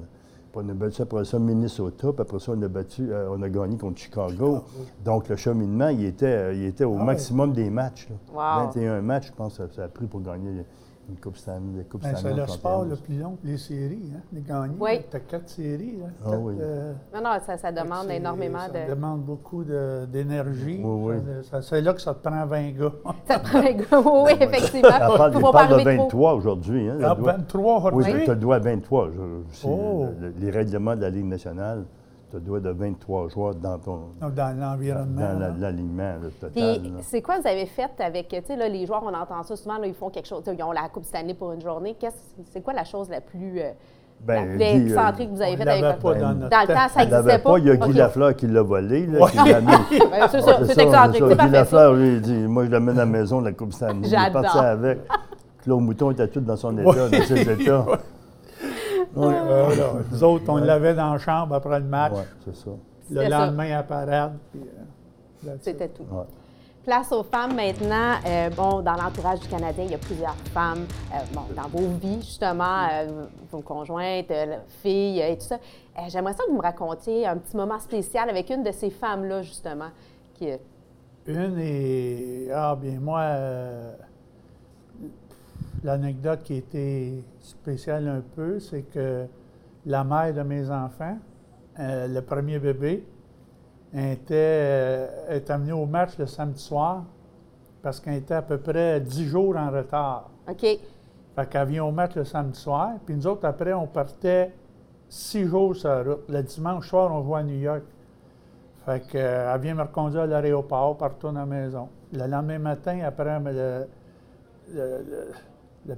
[0.51, 3.41] Puis on a battu après ça Minnesota, puis après ça, on a battu, euh, on
[3.43, 4.63] a gagné contre Chicago.
[5.05, 7.05] Donc le cheminement, il était, euh, il était au Ah ouais.
[7.05, 8.07] maximum des matchs.
[8.09, 8.61] là.
[8.63, 8.65] Wow.
[8.67, 10.63] 21 matchs, je pense, que ça a pris pour gagner
[11.09, 11.83] une Coupe Stanley.
[11.89, 12.89] Coupe Ben, c'est le sport 71.
[12.89, 14.75] le plus long les séries, hein, les gagnés.
[14.79, 14.99] Oui.
[15.09, 15.95] Tu as quatre séries.
[16.05, 16.53] Hein, Ah Quatre, oui.
[16.59, 18.89] euh, Non, non, ça, ça demande énormément ça de.
[18.93, 20.81] demande beaucoup de- d'énergie.
[20.83, 21.21] Oui, oui.
[21.43, 22.91] Ça- ça- c'est là que ça te prend 20 gars.
[23.27, 24.23] Ça te prend un gars.
[24.23, 24.89] Oui, effectivement.
[24.93, 26.03] Elle parle, il parle de arriver trop.
[26.03, 26.89] 23 aujourd'hui.
[26.89, 28.23] Hein, le Ah, doigt- 23 Oui, aujourd'hui?
[28.25, 29.09] tu as le droit à 23.
[29.09, 29.19] Je-
[29.51, 30.05] c'est Oh.
[30.19, 31.85] le- les règlements de la Ligue nationale,
[32.37, 35.19] le droit de 23 joueurs dans ton Dans dans l'environnement.
[35.39, 35.51] là.
[35.59, 36.51] l'alignement total.
[36.53, 39.55] Puis, c'est quoi vous avez fait avec, tu sais, là, les joueurs, on entend ça
[39.55, 41.61] souvent, là, ils font quelque chose, tu sais, ils ont la Coupe Stanley pour une
[41.61, 41.95] journée.
[41.99, 42.15] Qu'est-ce,
[42.51, 43.71] c'est quoi la chose la plus, euh,
[44.21, 46.49] Ben, la plus Guy, euh, excentrique que vous avez faite avec pas dans Ben, notre
[46.49, 47.49] Dans le temps, ça n'existait pas.
[47.51, 47.93] pas, il y a Guy.
[47.93, 49.07] Lafleur qui l'a volé.
[49.07, 49.31] Là, Ouais.
[49.31, 49.61] qui l'a.
[49.61, 51.23] Ben, c'est ça, c'est excentrique.
[51.29, 51.49] C'est Guy.
[51.49, 54.07] Lafleur, lui, il dit Moi, je l'amène à la maison, la Coupe Stanley.
[54.07, 54.99] Il est parti avec.
[55.63, 57.85] Claude Mouton était tout dans son état, dans ses états.
[59.15, 62.13] Ouais, Euh, là, nous autres, on l'avait dans la chambre après le match.
[62.13, 62.69] Ouais, c'est ça.
[63.11, 63.45] Le C'était ça.
[63.45, 64.37] lendemain à parade.
[64.51, 65.63] puis, euh, that's it.
[65.63, 66.03] C'était tout.
[66.11, 66.23] Ouais.
[66.85, 68.13] Place aux femmes maintenant.
[68.25, 70.85] Euh, bon, dans l'entourage du Canadien, il y a plusieurs femmes.
[71.13, 75.55] euh, bon, dans vos vies, justement, euh, vos conjointes, euh, filles euh, et tout ça.
[75.55, 78.89] Euh, J'aimerais ça que vous me racontiez un petit moment spécial avec une de ces
[78.89, 79.89] femmes-là, justement.
[80.35, 80.57] Qui, euh,
[81.27, 82.49] Une est.
[82.53, 83.91] Ah, bien, moi, euh,
[85.83, 89.25] l'anecdote qui était spéciale un peu, c'est que
[89.85, 91.17] la mère de mes enfants,
[91.79, 93.05] euh, le premier bébé,
[93.93, 97.05] était, euh, est amenée au match le samedi soir
[97.81, 100.29] parce qu'elle était à peu près 10 jours en retard.
[100.47, 100.61] OK.
[101.35, 102.91] Fait qu'elle vient au match le samedi soir.
[103.05, 104.53] Puis nous autres, après, on partait
[105.07, 106.29] six jours sur la route.
[106.29, 107.83] Le dimanche soir, on jouait à New York.
[108.85, 111.89] Fait que, euh, elle vient me reconduire à l'aéroport, partout à la maison.
[112.13, 113.87] Le lendemain matin, après le,
[114.73, 115.31] le,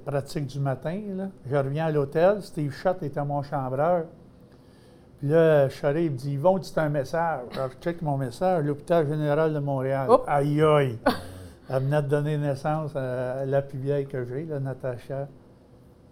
[0.05, 0.99] pratique du matin,
[1.45, 2.41] je reviens à l'hôtel.
[2.41, 4.05] Steve Schott était mon chambreur.
[5.19, 7.41] Puis là, Charé, il me dit Yvon, c'est un message.
[7.53, 10.09] Alors, je check mon message, l'hôpital général de Montréal.
[10.27, 10.97] Aïe, aïe.
[11.69, 15.27] Elle venait de donner naissance à la plus vieille que j'ai, la Natacha.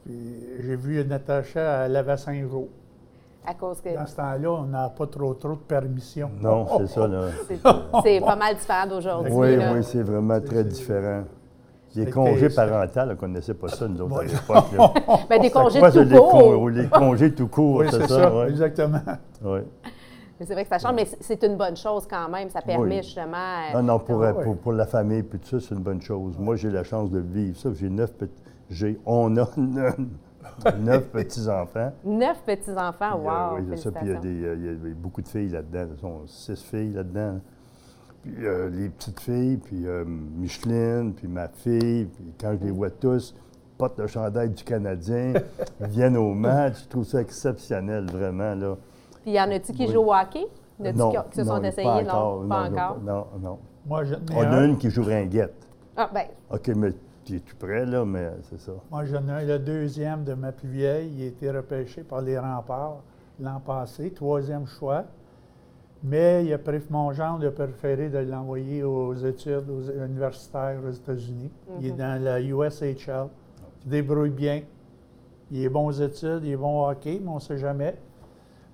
[0.05, 2.69] Puis j'ai vu Natacha, elle avait cinq jours.
[3.45, 3.93] À cause que...
[3.95, 6.29] Dans ce temps-là, on n'a pas trop, trop de permission.
[6.39, 7.07] Non, c'est ça.
[7.07, 7.29] Là.
[8.03, 9.31] C'est pas mal différent d'aujourd'hui.
[9.33, 11.23] Oui, oui, c'est vraiment très différent.
[11.95, 15.25] Les congés parentaux, on ne connaissait pas ça, nous autres, à l'époque.
[15.29, 16.69] Mais des congés tout court.
[16.69, 18.47] Les congés tout court, c'est ça.
[18.47, 19.01] exactement.
[19.43, 19.59] Oui.
[20.39, 22.49] Mais c'est vrai que ça change, mais c'est une bonne chose quand même.
[22.49, 23.35] Ça permet justement.
[23.35, 26.37] Euh, non, non, pour, pour, pour, la famille puis tout ça, c'est une bonne chose.
[26.37, 27.69] Moi, j'ai la chance de vivre ça.
[27.73, 28.41] J'ai neuf petits.
[28.69, 29.49] J'ai, on a
[30.77, 31.91] neuf, petits-enfants.
[32.05, 33.59] Neuf petits-enfants, wow!
[33.59, 33.91] oui, ça.
[33.91, 35.87] Puis il y, a des, il y, a beaucoup de filles là-dedans.
[36.01, 37.39] Il y a six filles là-dedans.
[38.21, 42.05] Puis euh, les petites filles, puis euh, Micheline, puis ma fille.
[42.05, 43.33] Puis quand je les vois tous,
[43.77, 45.33] potes de chandail du Canadien,
[45.79, 46.83] viennent au match.
[46.83, 48.77] Je trouve ça exceptionnel, vraiment, là.
[49.21, 50.45] Puis y en a-tu qui jouent au hockey?
[50.81, 51.85] Y non, qui, se sont essayés?
[51.85, 52.41] Pas encore.
[52.41, 52.97] Non, pas encore?
[53.01, 53.59] Non, non.
[53.85, 55.67] Moi, je On a une qui joue ringuette.
[55.97, 56.25] Ah, bien.
[56.51, 56.93] OK, mais
[57.25, 58.71] tu es tout prêt, là, mais c'est ça.
[58.89, 61.11] Moi, j'en ai un, le deuxième de ma plus vieille.
[61.17, 63.01] Il a été repêché par les remparts
[63.39, 65.05] l'an passé, troisième choix.
[66.03, 66.57] Mais il a
[66.89, 69.65] mon genre a préféré de l'envoyer aux études
[70.05, 71.51] universitaires aux États-Unis.
[71.79, 71.97] Il est mhm.
[71.97, 72.95] dans la USHL.
[72.95, 72.99] Il
[73.83, 74.61] se débrouille bien.
[75.51, 77.95] Il est bon aux études, il est bon au hockey, mais on ne sait jamais.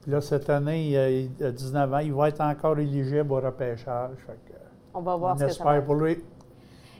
[0.02, 4.18] Puis là, cette année, il a 19 ans, il va être encore éligible au repêchage.
[4.94, 6.24] on va voir on ce que ça pour lui.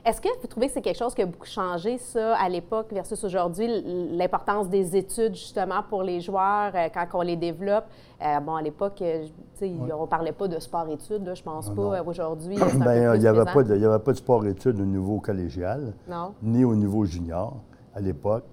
[0.06, 2.94] Est-ce que vous trouvez que c'est quelque chose qui a beaucoup changé, ça, à l'époque
[2.94, 3.68] versus aujourd'hui,
[4.16, 7.86] l'importance des études, justement, pour les joueurs, euh, quand on les développe?
[8.22, 9.26] Euh, bon, à l'époque, euh,
[9.64, 12.04] on ne parlait pas de sport-études, je pense pas.
[12.04, 15.96] Aujourd'hui, ben, il n'y avait, pas de, avait pas de sport-études au niveau collégial,
[16.44, 17.58] ni au niveau junior
[17.96, 18.44] à l'époque.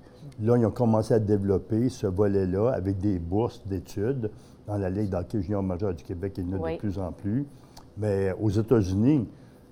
[0.41, 4.31] Là, ils ont commencé à développer ce volet-là avec des bourses d'études
[4.67, 6.33] dans la Ligue d'hockey junior majeur du Québec.
[6.39, 7.47] Il y en a de plus en plus.
[7.99, 9.29] Mais aux États-Unis,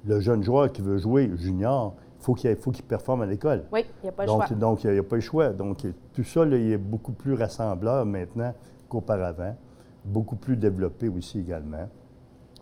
[0.07, 3.65] le jeune joueur qui veut jouer junior, faut il faut qu'il performe à l'école.
[3.73, 4.47] Oui, il n'y a pas le choix.
[4.51, 5.49] Donc, il n'y a, pas le choix.
[5.51, 8.55] Donc, tout ça, il est beaucoup plus rassembleur maintenant
[8.89, 9.57] qu'auparavant,
[10.05, 11.89] beaucoup plus développé aussi également.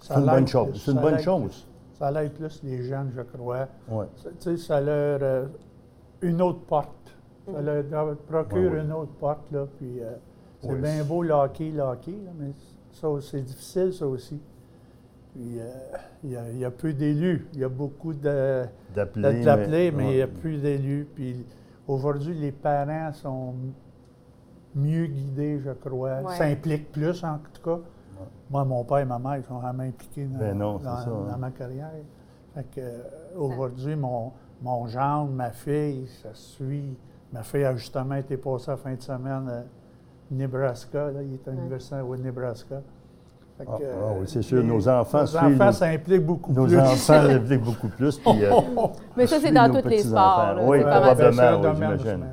[0.00, 0.82] C'est une bonne chose.
[0.84, 1.66] C'est une bonne chose.
[1.98, 3.66] Ça aide plus les jeunes, je crois.
[3.88, 4.06] Ouais.
[4.22, 5.18] Tu sais, ça leur...
[5.20, 5.46] Euh,
[6.22, 7.16] une autre porte.
[7.46, 7.90] Ça mm-hmm.
[7.90, 9.66] leur procure une autre porte, là.
[9.76, 10.12] Puis, euh,
[10.60, 12.52] c'est bien beau le hockey, le hockey, mais
[12.92, 14.40] ça, c'est difficile, ça aussi.
[15.38, 15.64] Euh,
[16.24, 17.46] il y, a peu d'élus.
[17.52, 21.06] Il y a beaucoup d'appelés, mais, il n'y a plus d'élus.
[21.14, 21.46] Puis
[21.86, 23.54] aujourd'hui, les parents sont
[24.74, 27.80] mieux guidés, je crois, s'impliquent plus en tout cas.
[28.50, 31.36] Moi, mon père et ma mère sont vraiment impliqués dans, ben hein.
[31.38, 31.90] ma carrière.
[32.54, 32.98] Fait que, euh,
[33.36, 36.96] aujourd'hui, mon, mon gendre, ma fille, ça suit.
[37.32, 39.62] Ma fille a justement été passée la fin de semaine à
[40.30, 41.10] Nebraska.
[41.12, 42.82] Là, il est à l'université au Nebraska.
[43.60, 44.62] Ah, ah oui, c'est sûr.
[44.62, 46.62] Nos enfants nos enfants s'impliquent beaucoup plus.
[46.62, 48.16] Nos enfants s'impliquent beaucoup plus.
[48.18, 48.50] Puis, euh,
[49.16, 50.58] Mais ça, c'est dans tous les sports.
[50.62, 52.24] oui, probablement, oui, j'imagine.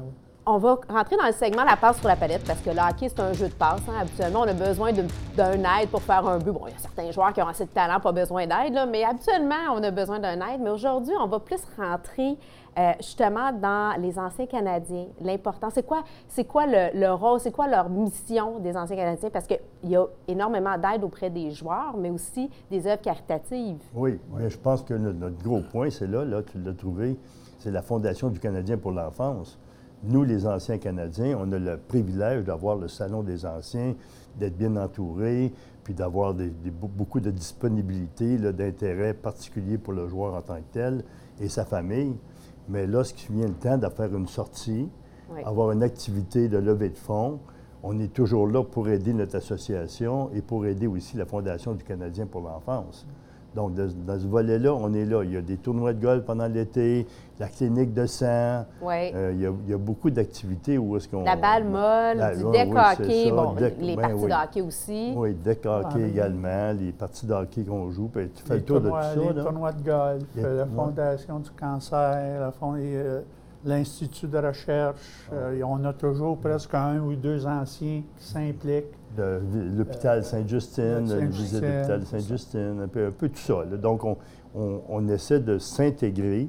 [0.48, 3.10] On va rentrer dans le segment La passe sur la palette parce que le hockey,
[3.10, 3.82] c'est un jeu de passe.
[3.90, 3.94] Hein.
[4.02, 6.52] Habituellement, on a besoin d'un aide pour faire un but.
[6.52, 9.04] Bon, il y a certains joueurs qui ont assez de talent, pas besoin d'aide, mais
[9.04, 10.62] habituellement, on a besoin d'un aide.
[10.62, 12.38] Mais aujourd'hui, on va plus rentrer
[12.78, 15.08] euh, justement dans les anciens Canadiens.
[15.20, 19.32] L'important, c'est quoi, c'est quoi le, rôle, c'est quoi leur mission des anciens Canadiens?
[19.32, 23.82] Parce qu'il y a énormément d'aide auprès des joueurs, mais aussi des œuvres caritatives.
[23.96, 27.18] Oui, mais je pense que notre, gros point, c'est là, là, tu l'as trouvé,
[27.58, 29.58] c'est la Fondation du Canadien pour l'enfance
[30.08, 33.96] nous, les anciens Canadiens, on a le privilège d'avoir le Salon des anciens,
[34.38, 35.52] d'être bien entourés,
[35.84, 41.04] puis d'avoir beaucoup de disponibilité, d'intérêt particulier pour le joueur en tant que tel
[41.40, 42.16] et sa famille.
[42.68, 44.90] Mais lorsqu'il vient le temps de faire une sortie,
[45.44, 47.40] avoir une activité de levée de fonds,
[47.84, 51.84] on est toujours là pour aider notre association et pour aider aussi la Fondation du
[51.84, 53.06] Canadien pour l'enfance.
[53.56, 55.24] Donc, dans ce volet-là, on est là.
[55.24, 57.08] Il y a des tournois de golf pendant l'été,
[57.40, 58.66] la clinique de sang.
[58.84, 61.24] Euh, il, y a, beaucoup d'activités où est-ce qu'on...
[61.24, 65.14] La balle molle, du deck hockey, bon, les ben parties de hockey aussi.
[65.16, 68.10] Oui, deck hockey ah, également, les parties de hockey qu'on joue.
[68.10, 69.16] Puis tu fais le tour de tout ça.
[69.16, 73.22] Les tournois de golf, la Fondation du cancer, la euh,
[73.64, 74.98] l'Institut de recherche.
[75.34, 81.62] Euh, on a toujours presque un ou deux anciens qui s'impliquent l'hôpital Sainte-Justine, la visite
[81.62, 83.66] de l'hôpital Sainte-Justine, un peu, tout ça.
[83.66, 84.02] Donc,
[84.56, 86.48] on, essaie de s'intégrer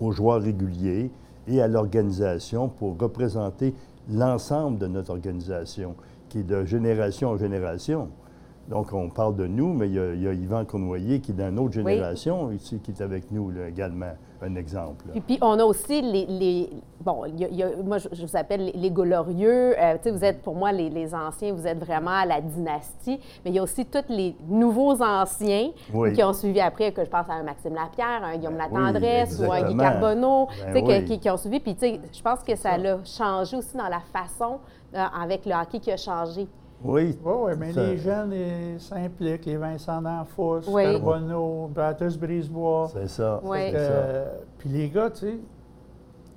[0.00, 1.10] aux joueurs réguliers
[1.46, 3.74] et à l'organisation pour représenter
[4.10, 5.94] l'ensemble de notre organisation,
[6.28, 8.08] qui est de génération en génération.
[8.68, 11.72] Donc, on parle de nous, mais il y a, Yvan Cournoyer qui est d'une autre
[11.72, 15.06] génération ici, qui est avec nous également, un exemple.
[15.14, 16.68] Et puis, on a aussi les.
[17.00, 17.24] bon,
[17.84, 19.74] moi, je, vous appelle les, glorieux.
[19.78, 23.18] Euh, tu sais, vous êtes, pour moi, les, anciens, vous êtes vraiment à la dynastie.
[23.42, 25.70] Mais il y a aussi tous les nouveaux anciens
[26.14, 29.50] qui ont suivi après, que je pense à un Maxime Lapierre, un Guillaume Latendresse ou
[29.50, 31.58] un Guy Carbonneau, ben sais, qui, ont suivi.
[31.60, 34.58] Puis, tu sais, je pense que ça a changé aussi dans la façon,
[34.94, 36.46] euh, avec le hockey qui a changé.
[36.84, 37.18] Oui.
[37.24, 38.32] Oui, mais les jeunes
[38.78, 40.84] s'impliquent, les Vincent d'Anfos, oui.
[40.84, 42.90] Carbonneau, Batters Brisebois.
[42.92, 43.40] C'est ça.
[43.42, 43.72] Oui.
[44.58, 45.38] puis les gars, tu sais,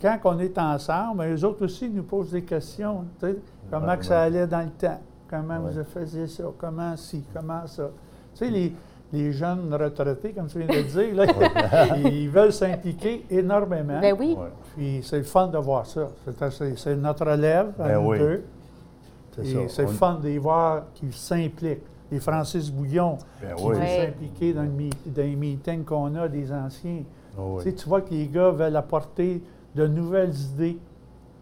[0.01, 3.05] quand on est ensemble, eux autres aussi nous posent des questions.
[3.19, 3.35] Tu sais,
[3.69, 4.99] comment que ça allait dans le temps?
[5.29, 6.43] Comment vous faisiez ça?
[6.57, 7.23] Comment ci?
[7.33, 7.89] Comment ça?
[8.33, 8.73] Tu sais, les,
[9.13, 13.99] les jeunes retraités, comme tu viens de dire, là, ils veulent s'impliquer énormément.
[14.01, 14.35] Ben oui.
[14.75, 16.07] Puis c'est le fun de voir ça.
[16.75, 18.41] C'est notre élève, ben un peu.
[19.31, 21.83] C'est le fun de les voir qu'ils s'impliquent.
[22.11, 24.69] Les Francis Bouillon, ben qui veulent s'impliquer dans,
[25.15, 27.03] les meetings qu'on a des anciens.
[27.37, 29.41] Ah tu, vois que les gars veulent apporter
[29.73, 30.77] de nouvelles idées.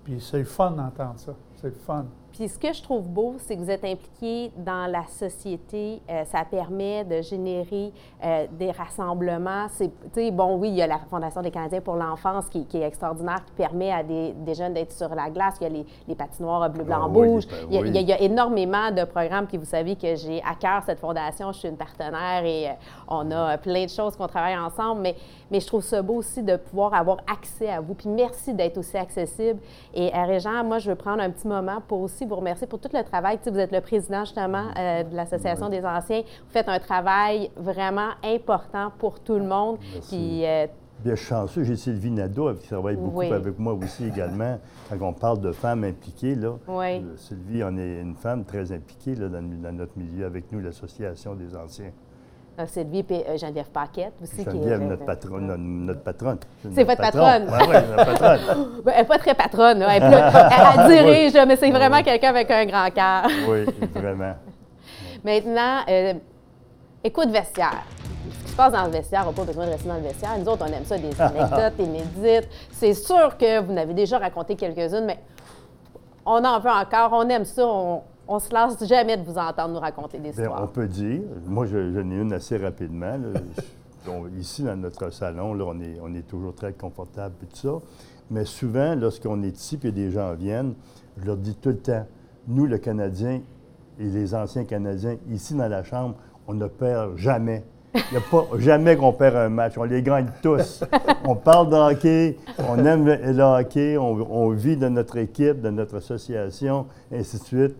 [0.04, 1.34] Puis c'est le fun d'entendre ça.
[1.56, 2.06] C'est le fun.
[2.40, 6.02] Puis ce que je trouve beau, c'est que vous êtes impliqué dans la société.
[6.10, 7.92] Euh, ça permet de générer
[8.24, 9.68] euh, des rassemblements.
[9.68, 13.44] C'est, bon, oui, il y a la Fondation des Canadiens pour l'enfance qui, est extraordinaire,
[13.46, 15.56] qui permet à des, jeunes d'être sur la glace.
[15.60, 17.44] Il y a les, les patinoires bleu, blanc, ah rouge.
[17.70, 19.46] il, y a, énormément de programmes.
[19.46, 21.52] Puis vous savez que j'ai à cœur cette fondation.
[21.52, 22.74] Je suis une partenaire et euh,
[23.10, 25.02] on a plein de choses qu'on travaille ensemble.
[25.02, 25.18] Mais,
[25.52, 27.96] mais je trouve ça beau aussi de pouvoir avoir accès à vous.
[27.96, 29.60] Puis merci d'être aussi accessible.
[29.94, 30.10] Et
[30.64, 33.40] moi, je veux prendre un petit moment pour aussi vous remercier pour tout le travail.
[33.46, 36.22] vous êtes le président justement euh, de l'Association des anciens.
[36.22, 39.78] Vous faites un travail vraiment important pour tout le monde.
[40.08, 40.68] Puis, euh,
[41.04, 44.60] Bien chanceux, j'ai Sylvie Nadeau qui travaille beaucoup avec moi aussi également.
[44.90, 49.16] Quand on parle de femmes impliquées, là, euh, Sylvie, on est une femme très impliquée
[49.16, 51.92] là, dans, notre milieu avec nous, l'Association des anciens.
[52.68, 54.44] Sylvie et Geneviève Paquette aussi.
[54.44, 56.38] Geneviève, qui est, notre, patronne, notre, patronne.
[56.74, 57.48] C'est votre patronne?
[57.50, 58.40] Oui, oui, notre patronne.
[58.86, 59.82] Ben, elle n'est pas très patronne.
[59.82, 63.30] Elle, elle, dirige, mais c'est vraiment quelqu'un avec un grand cœur.
[63.50, 64.34] oui, vraiment.
[65.24, 66.14] Maintenant, euh,
[67.04, 67.84] écoute vestiaire.
[68.40, 70.02] Ce qui se passe dans le vestiaire, on n'a pas besoin de rester dans le
[70.02, 70.38] vestiaire.
[70.38, 72.50] Nous autres, on aime ça, des anecdotes inédites.
[72.72, 75.20] C'est sûr que vous n'avez déjà raconté quelques-unes, mais
[76.26, 77.12] on en veut encore.
[77.14, 77.66] On aime ça.
[77.66, 80.64] On, on se lasse jamais de vous entendre nous raconter des histoires.
[80.64, 81.22] on peut dire.
[81.48, 83.18] Moi, je, ai une assez rapidement.
[84.40, 87.86] ici, dans notre salon, là, on, est, on est toujours très confortable et tout ça.
[88.30, 90.76] Mais souvent, lorsqu'on est ici et des gens viennent,
[91.18, 92.06] je leur dis tout le temps,
[92.48, 93.42] nous, le Canadien
[94.00, 96.16] et les anciens Canadiens, ici dans la Chambre,
[96.48, 97.64] on ne perd jamais.
[97.96, 99.76] Il n'y a pas jamais qu'on perd un match.
[99.76, 100.84] On les gagne tous.
[101.26, 105.72] on parle de hockey, on aime le, hockey, on, on, vit de notre équipe, de
[105.72, 107.76] notre association, et ainsi de suite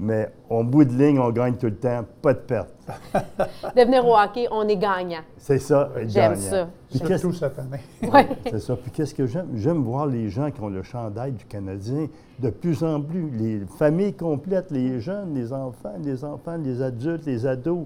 [0.00, 2.70] mais en bout de ligne, on gagne tout le temps, pas de perte.
[3.76, 5.20] Devenir au hockey, on est gagnant.
[5.36, 6.68] C'est ça, J'aime ça.
[6.88, 7.80] Surtout cette année.
[8.02, 8.22] Oui.
[8.50, 8.76] C'est ça.
[8.76, 9.48] Puis qu'est-ce que j'aime?
[9.56, 12.08] J'aime voir les gens qui ont le chandail du Canadien
[12.38, 13.30] de plus en plus.
[13.30, 17.84] Les familles complètes, les jeunes, les enfants, les enfants, les adultes, les ados.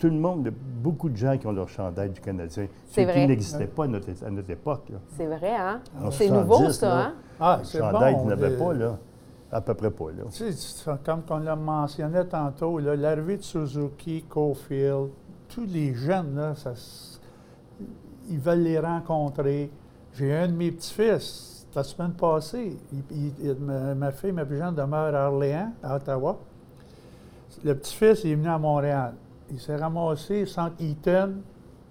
[0.00, 2.66] Tout le monde, beaucoup de gens qui ont leur chandail du Canadien.
[2.88, 3.14] C'est vrai.
[3.14, 4.10] qui n'existait pas à notre,
[4.50, 4.90] époque.
[5.16, 5.80] C'est vrai, hein?
[6.10, 7.12] C'est nouveau, ça, hein?
[7.38, 7.86] Ah, c'est bon.
[7.86, 8.98] Le chandail qu'on n'avait pas, là.
[9.52, 10.24] À peu près pas, là.
[10.32, 15.10] Tu sais, comme on l'a mentionné tantôt, l'arrivée de Suzuki, Cofield,
[15.48, 16.72] tous les jeunes, là, ça,
[18.28, 19.70] ils veulent les rencontrer.
[20.14, 22.76] J'ai un de mes petits-fils, la semaine passée,
[23.96, 26.38] ma, fille, ma plus jeune, demeure à Orléans, à Ottawa.
[27.62, 29.14] Le petit-fils, il est venu à Montréal.
[29.50, 31.34] Il s'est ramassé sans Eaton,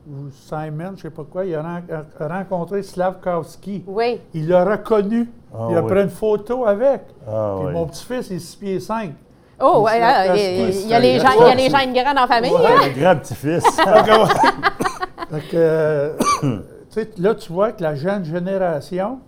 [0.07, 1.81] ou Simon, je ne sais pas quoi, il a
[2.19, 3.85] rencontré Slavkovski.
[3.87, 4.19] Oui.
[4.33, 5.29] Il l'a reconnu.
[5.53, 7.01] Ah il a pris une photo avec.
[7.27, 9.13] Ah Puis mon petit-fils, il est 6 pieds 5.
[9.61, 12.13] Oh, ouais, il, il, y a les gens, il y a les gens de grands
[12.13, 12.51] dans la famille.
[12.51, 12.81] Ouais, hein?
[12.83, 13.63] un grand petit-fils.
[15.53, 16.17] euh,
[17.17, 19.19] là, tu vois que la jeune génération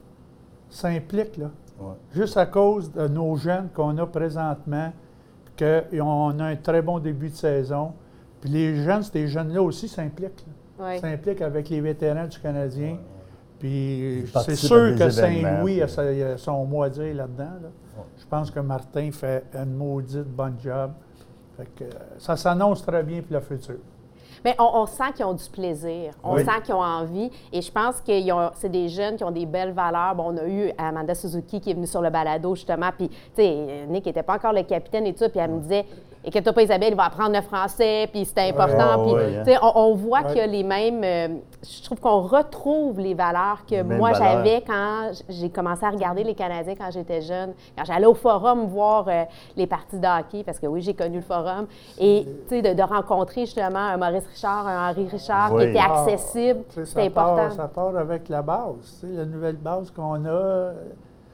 [0.69, 1.51] s'implique, là.
[2.13, 4.91] Juste à cause de nos jeunes qu'on a présentement,
[5.57, 7.93] qu'on a un très bon début de saison.
[8.41, 10.45] Puis les jeunes, ces jeunes-là aussi s'impliquent.
[10.99, 12.97] S'impliquent avec les vétérans du Canadien.
[13.59, 17.69] Puis c'est sûr que Saint-Louis a, son mot à dire là-dedans.
[18.17, 20.91] Je pense que Martin fait un maudite bonne job.
[22.17, 23.77] ça s'annonce très bien pour le futur.
[24.43, 26.13] Mais on, sent qu'ils ont du plaisir.
[26.23, 27.31] On sent qu'ils ont envie.
[27.51, 28.11] Et je pense que
[28.53, 30.13] c'est des jeunes qui ont des belles valeurs.
[30.13, 32.91] Bon, on a eu Amanda Suzuki qui est venue sur le balado, justement.
[32.95, 35.27] Puis, tu sais, Nick n'était pas encore le capitaine et tout.
[35.29, 35.85] Puis elle me disait
[36.25, 39.05] et pas Isabelle, il va apprendre le français, puis c'est important.
[39.43, 39.59] puis, hein.
[39.75, 41.03] on, voit qu'il y a les mêmes.
[41.03, 41.27] Euh,
[41.63, 46.33] je trouve qu'on retrouve les valeurs que moi j'avais quand j'ai commencé à regarder les
[46.33, 47.53] Canadiens quand j'étais jeune.
[47.77, 49.23] Quand j'allais au forum voir euh,
[49.55, 51.67] les parties de hockey, parce que oui, j'ai connu le forum,
[51.99, 56.61] et de, de, rencontrer justement un Maurice Richard, un Henri Richard qui était ah, accessible,
[56.69, 57.51] c'est important.
[57.51, 60.71] ça part avec la base, la nouvelle base qu'on a,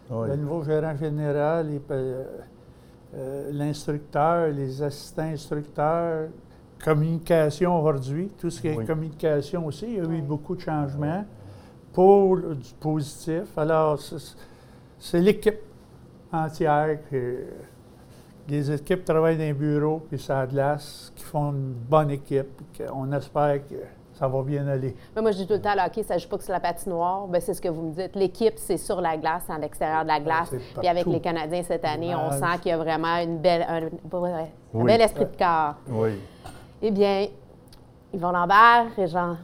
[0.10, 1.68] le nouveau gérant général.
[3.14, 6.30] Euh, l'instructeur, les assistants instructeurs,
[6.84, 11.26] communication aujourd'hui, tout ce qui est communication aussi, il y a eu beaucoup de changements
[11.94, 13.58] pour du positif.
[13.58, 14.00] Alors,
[14.98, 15.60] c'est l'équipe
[16.32, 17.46] entière que
[18.48, 22.62] les équipes travaillent dans les bureaux, puis ça glace, qui font une bonne équipe.
[22.94, 23.76] On espère que
[24.14, 24.96] ça va bien aller.
[25.16, 26.54] Mais moi, je dis tout le temps, le hockey, ça ne joue pas que sur
[26.54, 27.28] la patinoire.
[27.28, 28.16] Bien, c'est ce que vous me dites.
[28.16, 30.52] L'équipe, c'est sur la glace, à l'extérieur de la glace.
[30.78, 34.84] Puis avec les Canadiens cette année, on sent qu'il y a vraiment une belle, un,
[34.84, 35.76] bel esprit de corps.
[35.90, 36.20] Oui.
[36.82, 37.28] Eh bien,
[38.14, 39.38] Yvon Lambert, Régent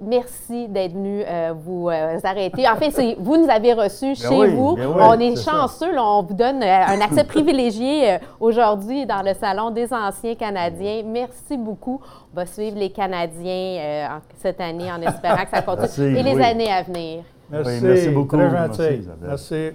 [0.00, 2.68] merci d'être venu euh, vous euh, arrêter.
[2.68, 4.76] En fait, vous nous avez reçus ben chez vous.
[4.76, 5.98] Ben on est, chanceux.
[5.98, 11.02] on vous donne euh, un accès privilégié aujourd'hui dans le Salon des anciens Canadiens.
[11.04, 12.00] Merci beaucoup.
[12.32, 16.72] On va suivre les Canadiens cette année en espérant que ça continue et les années
[16.72, 17.22] à venir.
[17.50, 18.36] Merci, merci beaucoup.
[18.36, 19.08] Très gentil.
[19.20, 19.72] merci.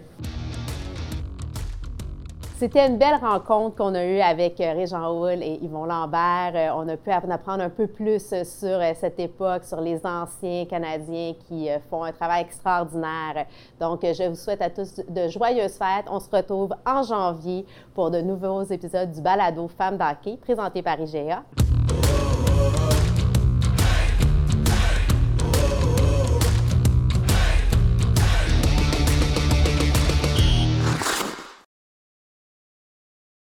[2.59, 6.53] C'était une belle rencontre qu'on a eue avec euh, Régent Hull et Yvon Lambert.
[6.55, 10.65] Euh, on a pu apprendre un peu plus sur euh, cette époque, sur les anciens
[10.65, 13.45] Canadiens qui font un travail extraordinaire.
[13.79, 16.07] Donc, je vous souhaite à tous de joyeuses fêtes.
[16.09, 20.99] On se retrouve en janvier pour de nouveaux épisodes du balado Femmes d'hockey présenté par
[20.99, 21.43] IGA.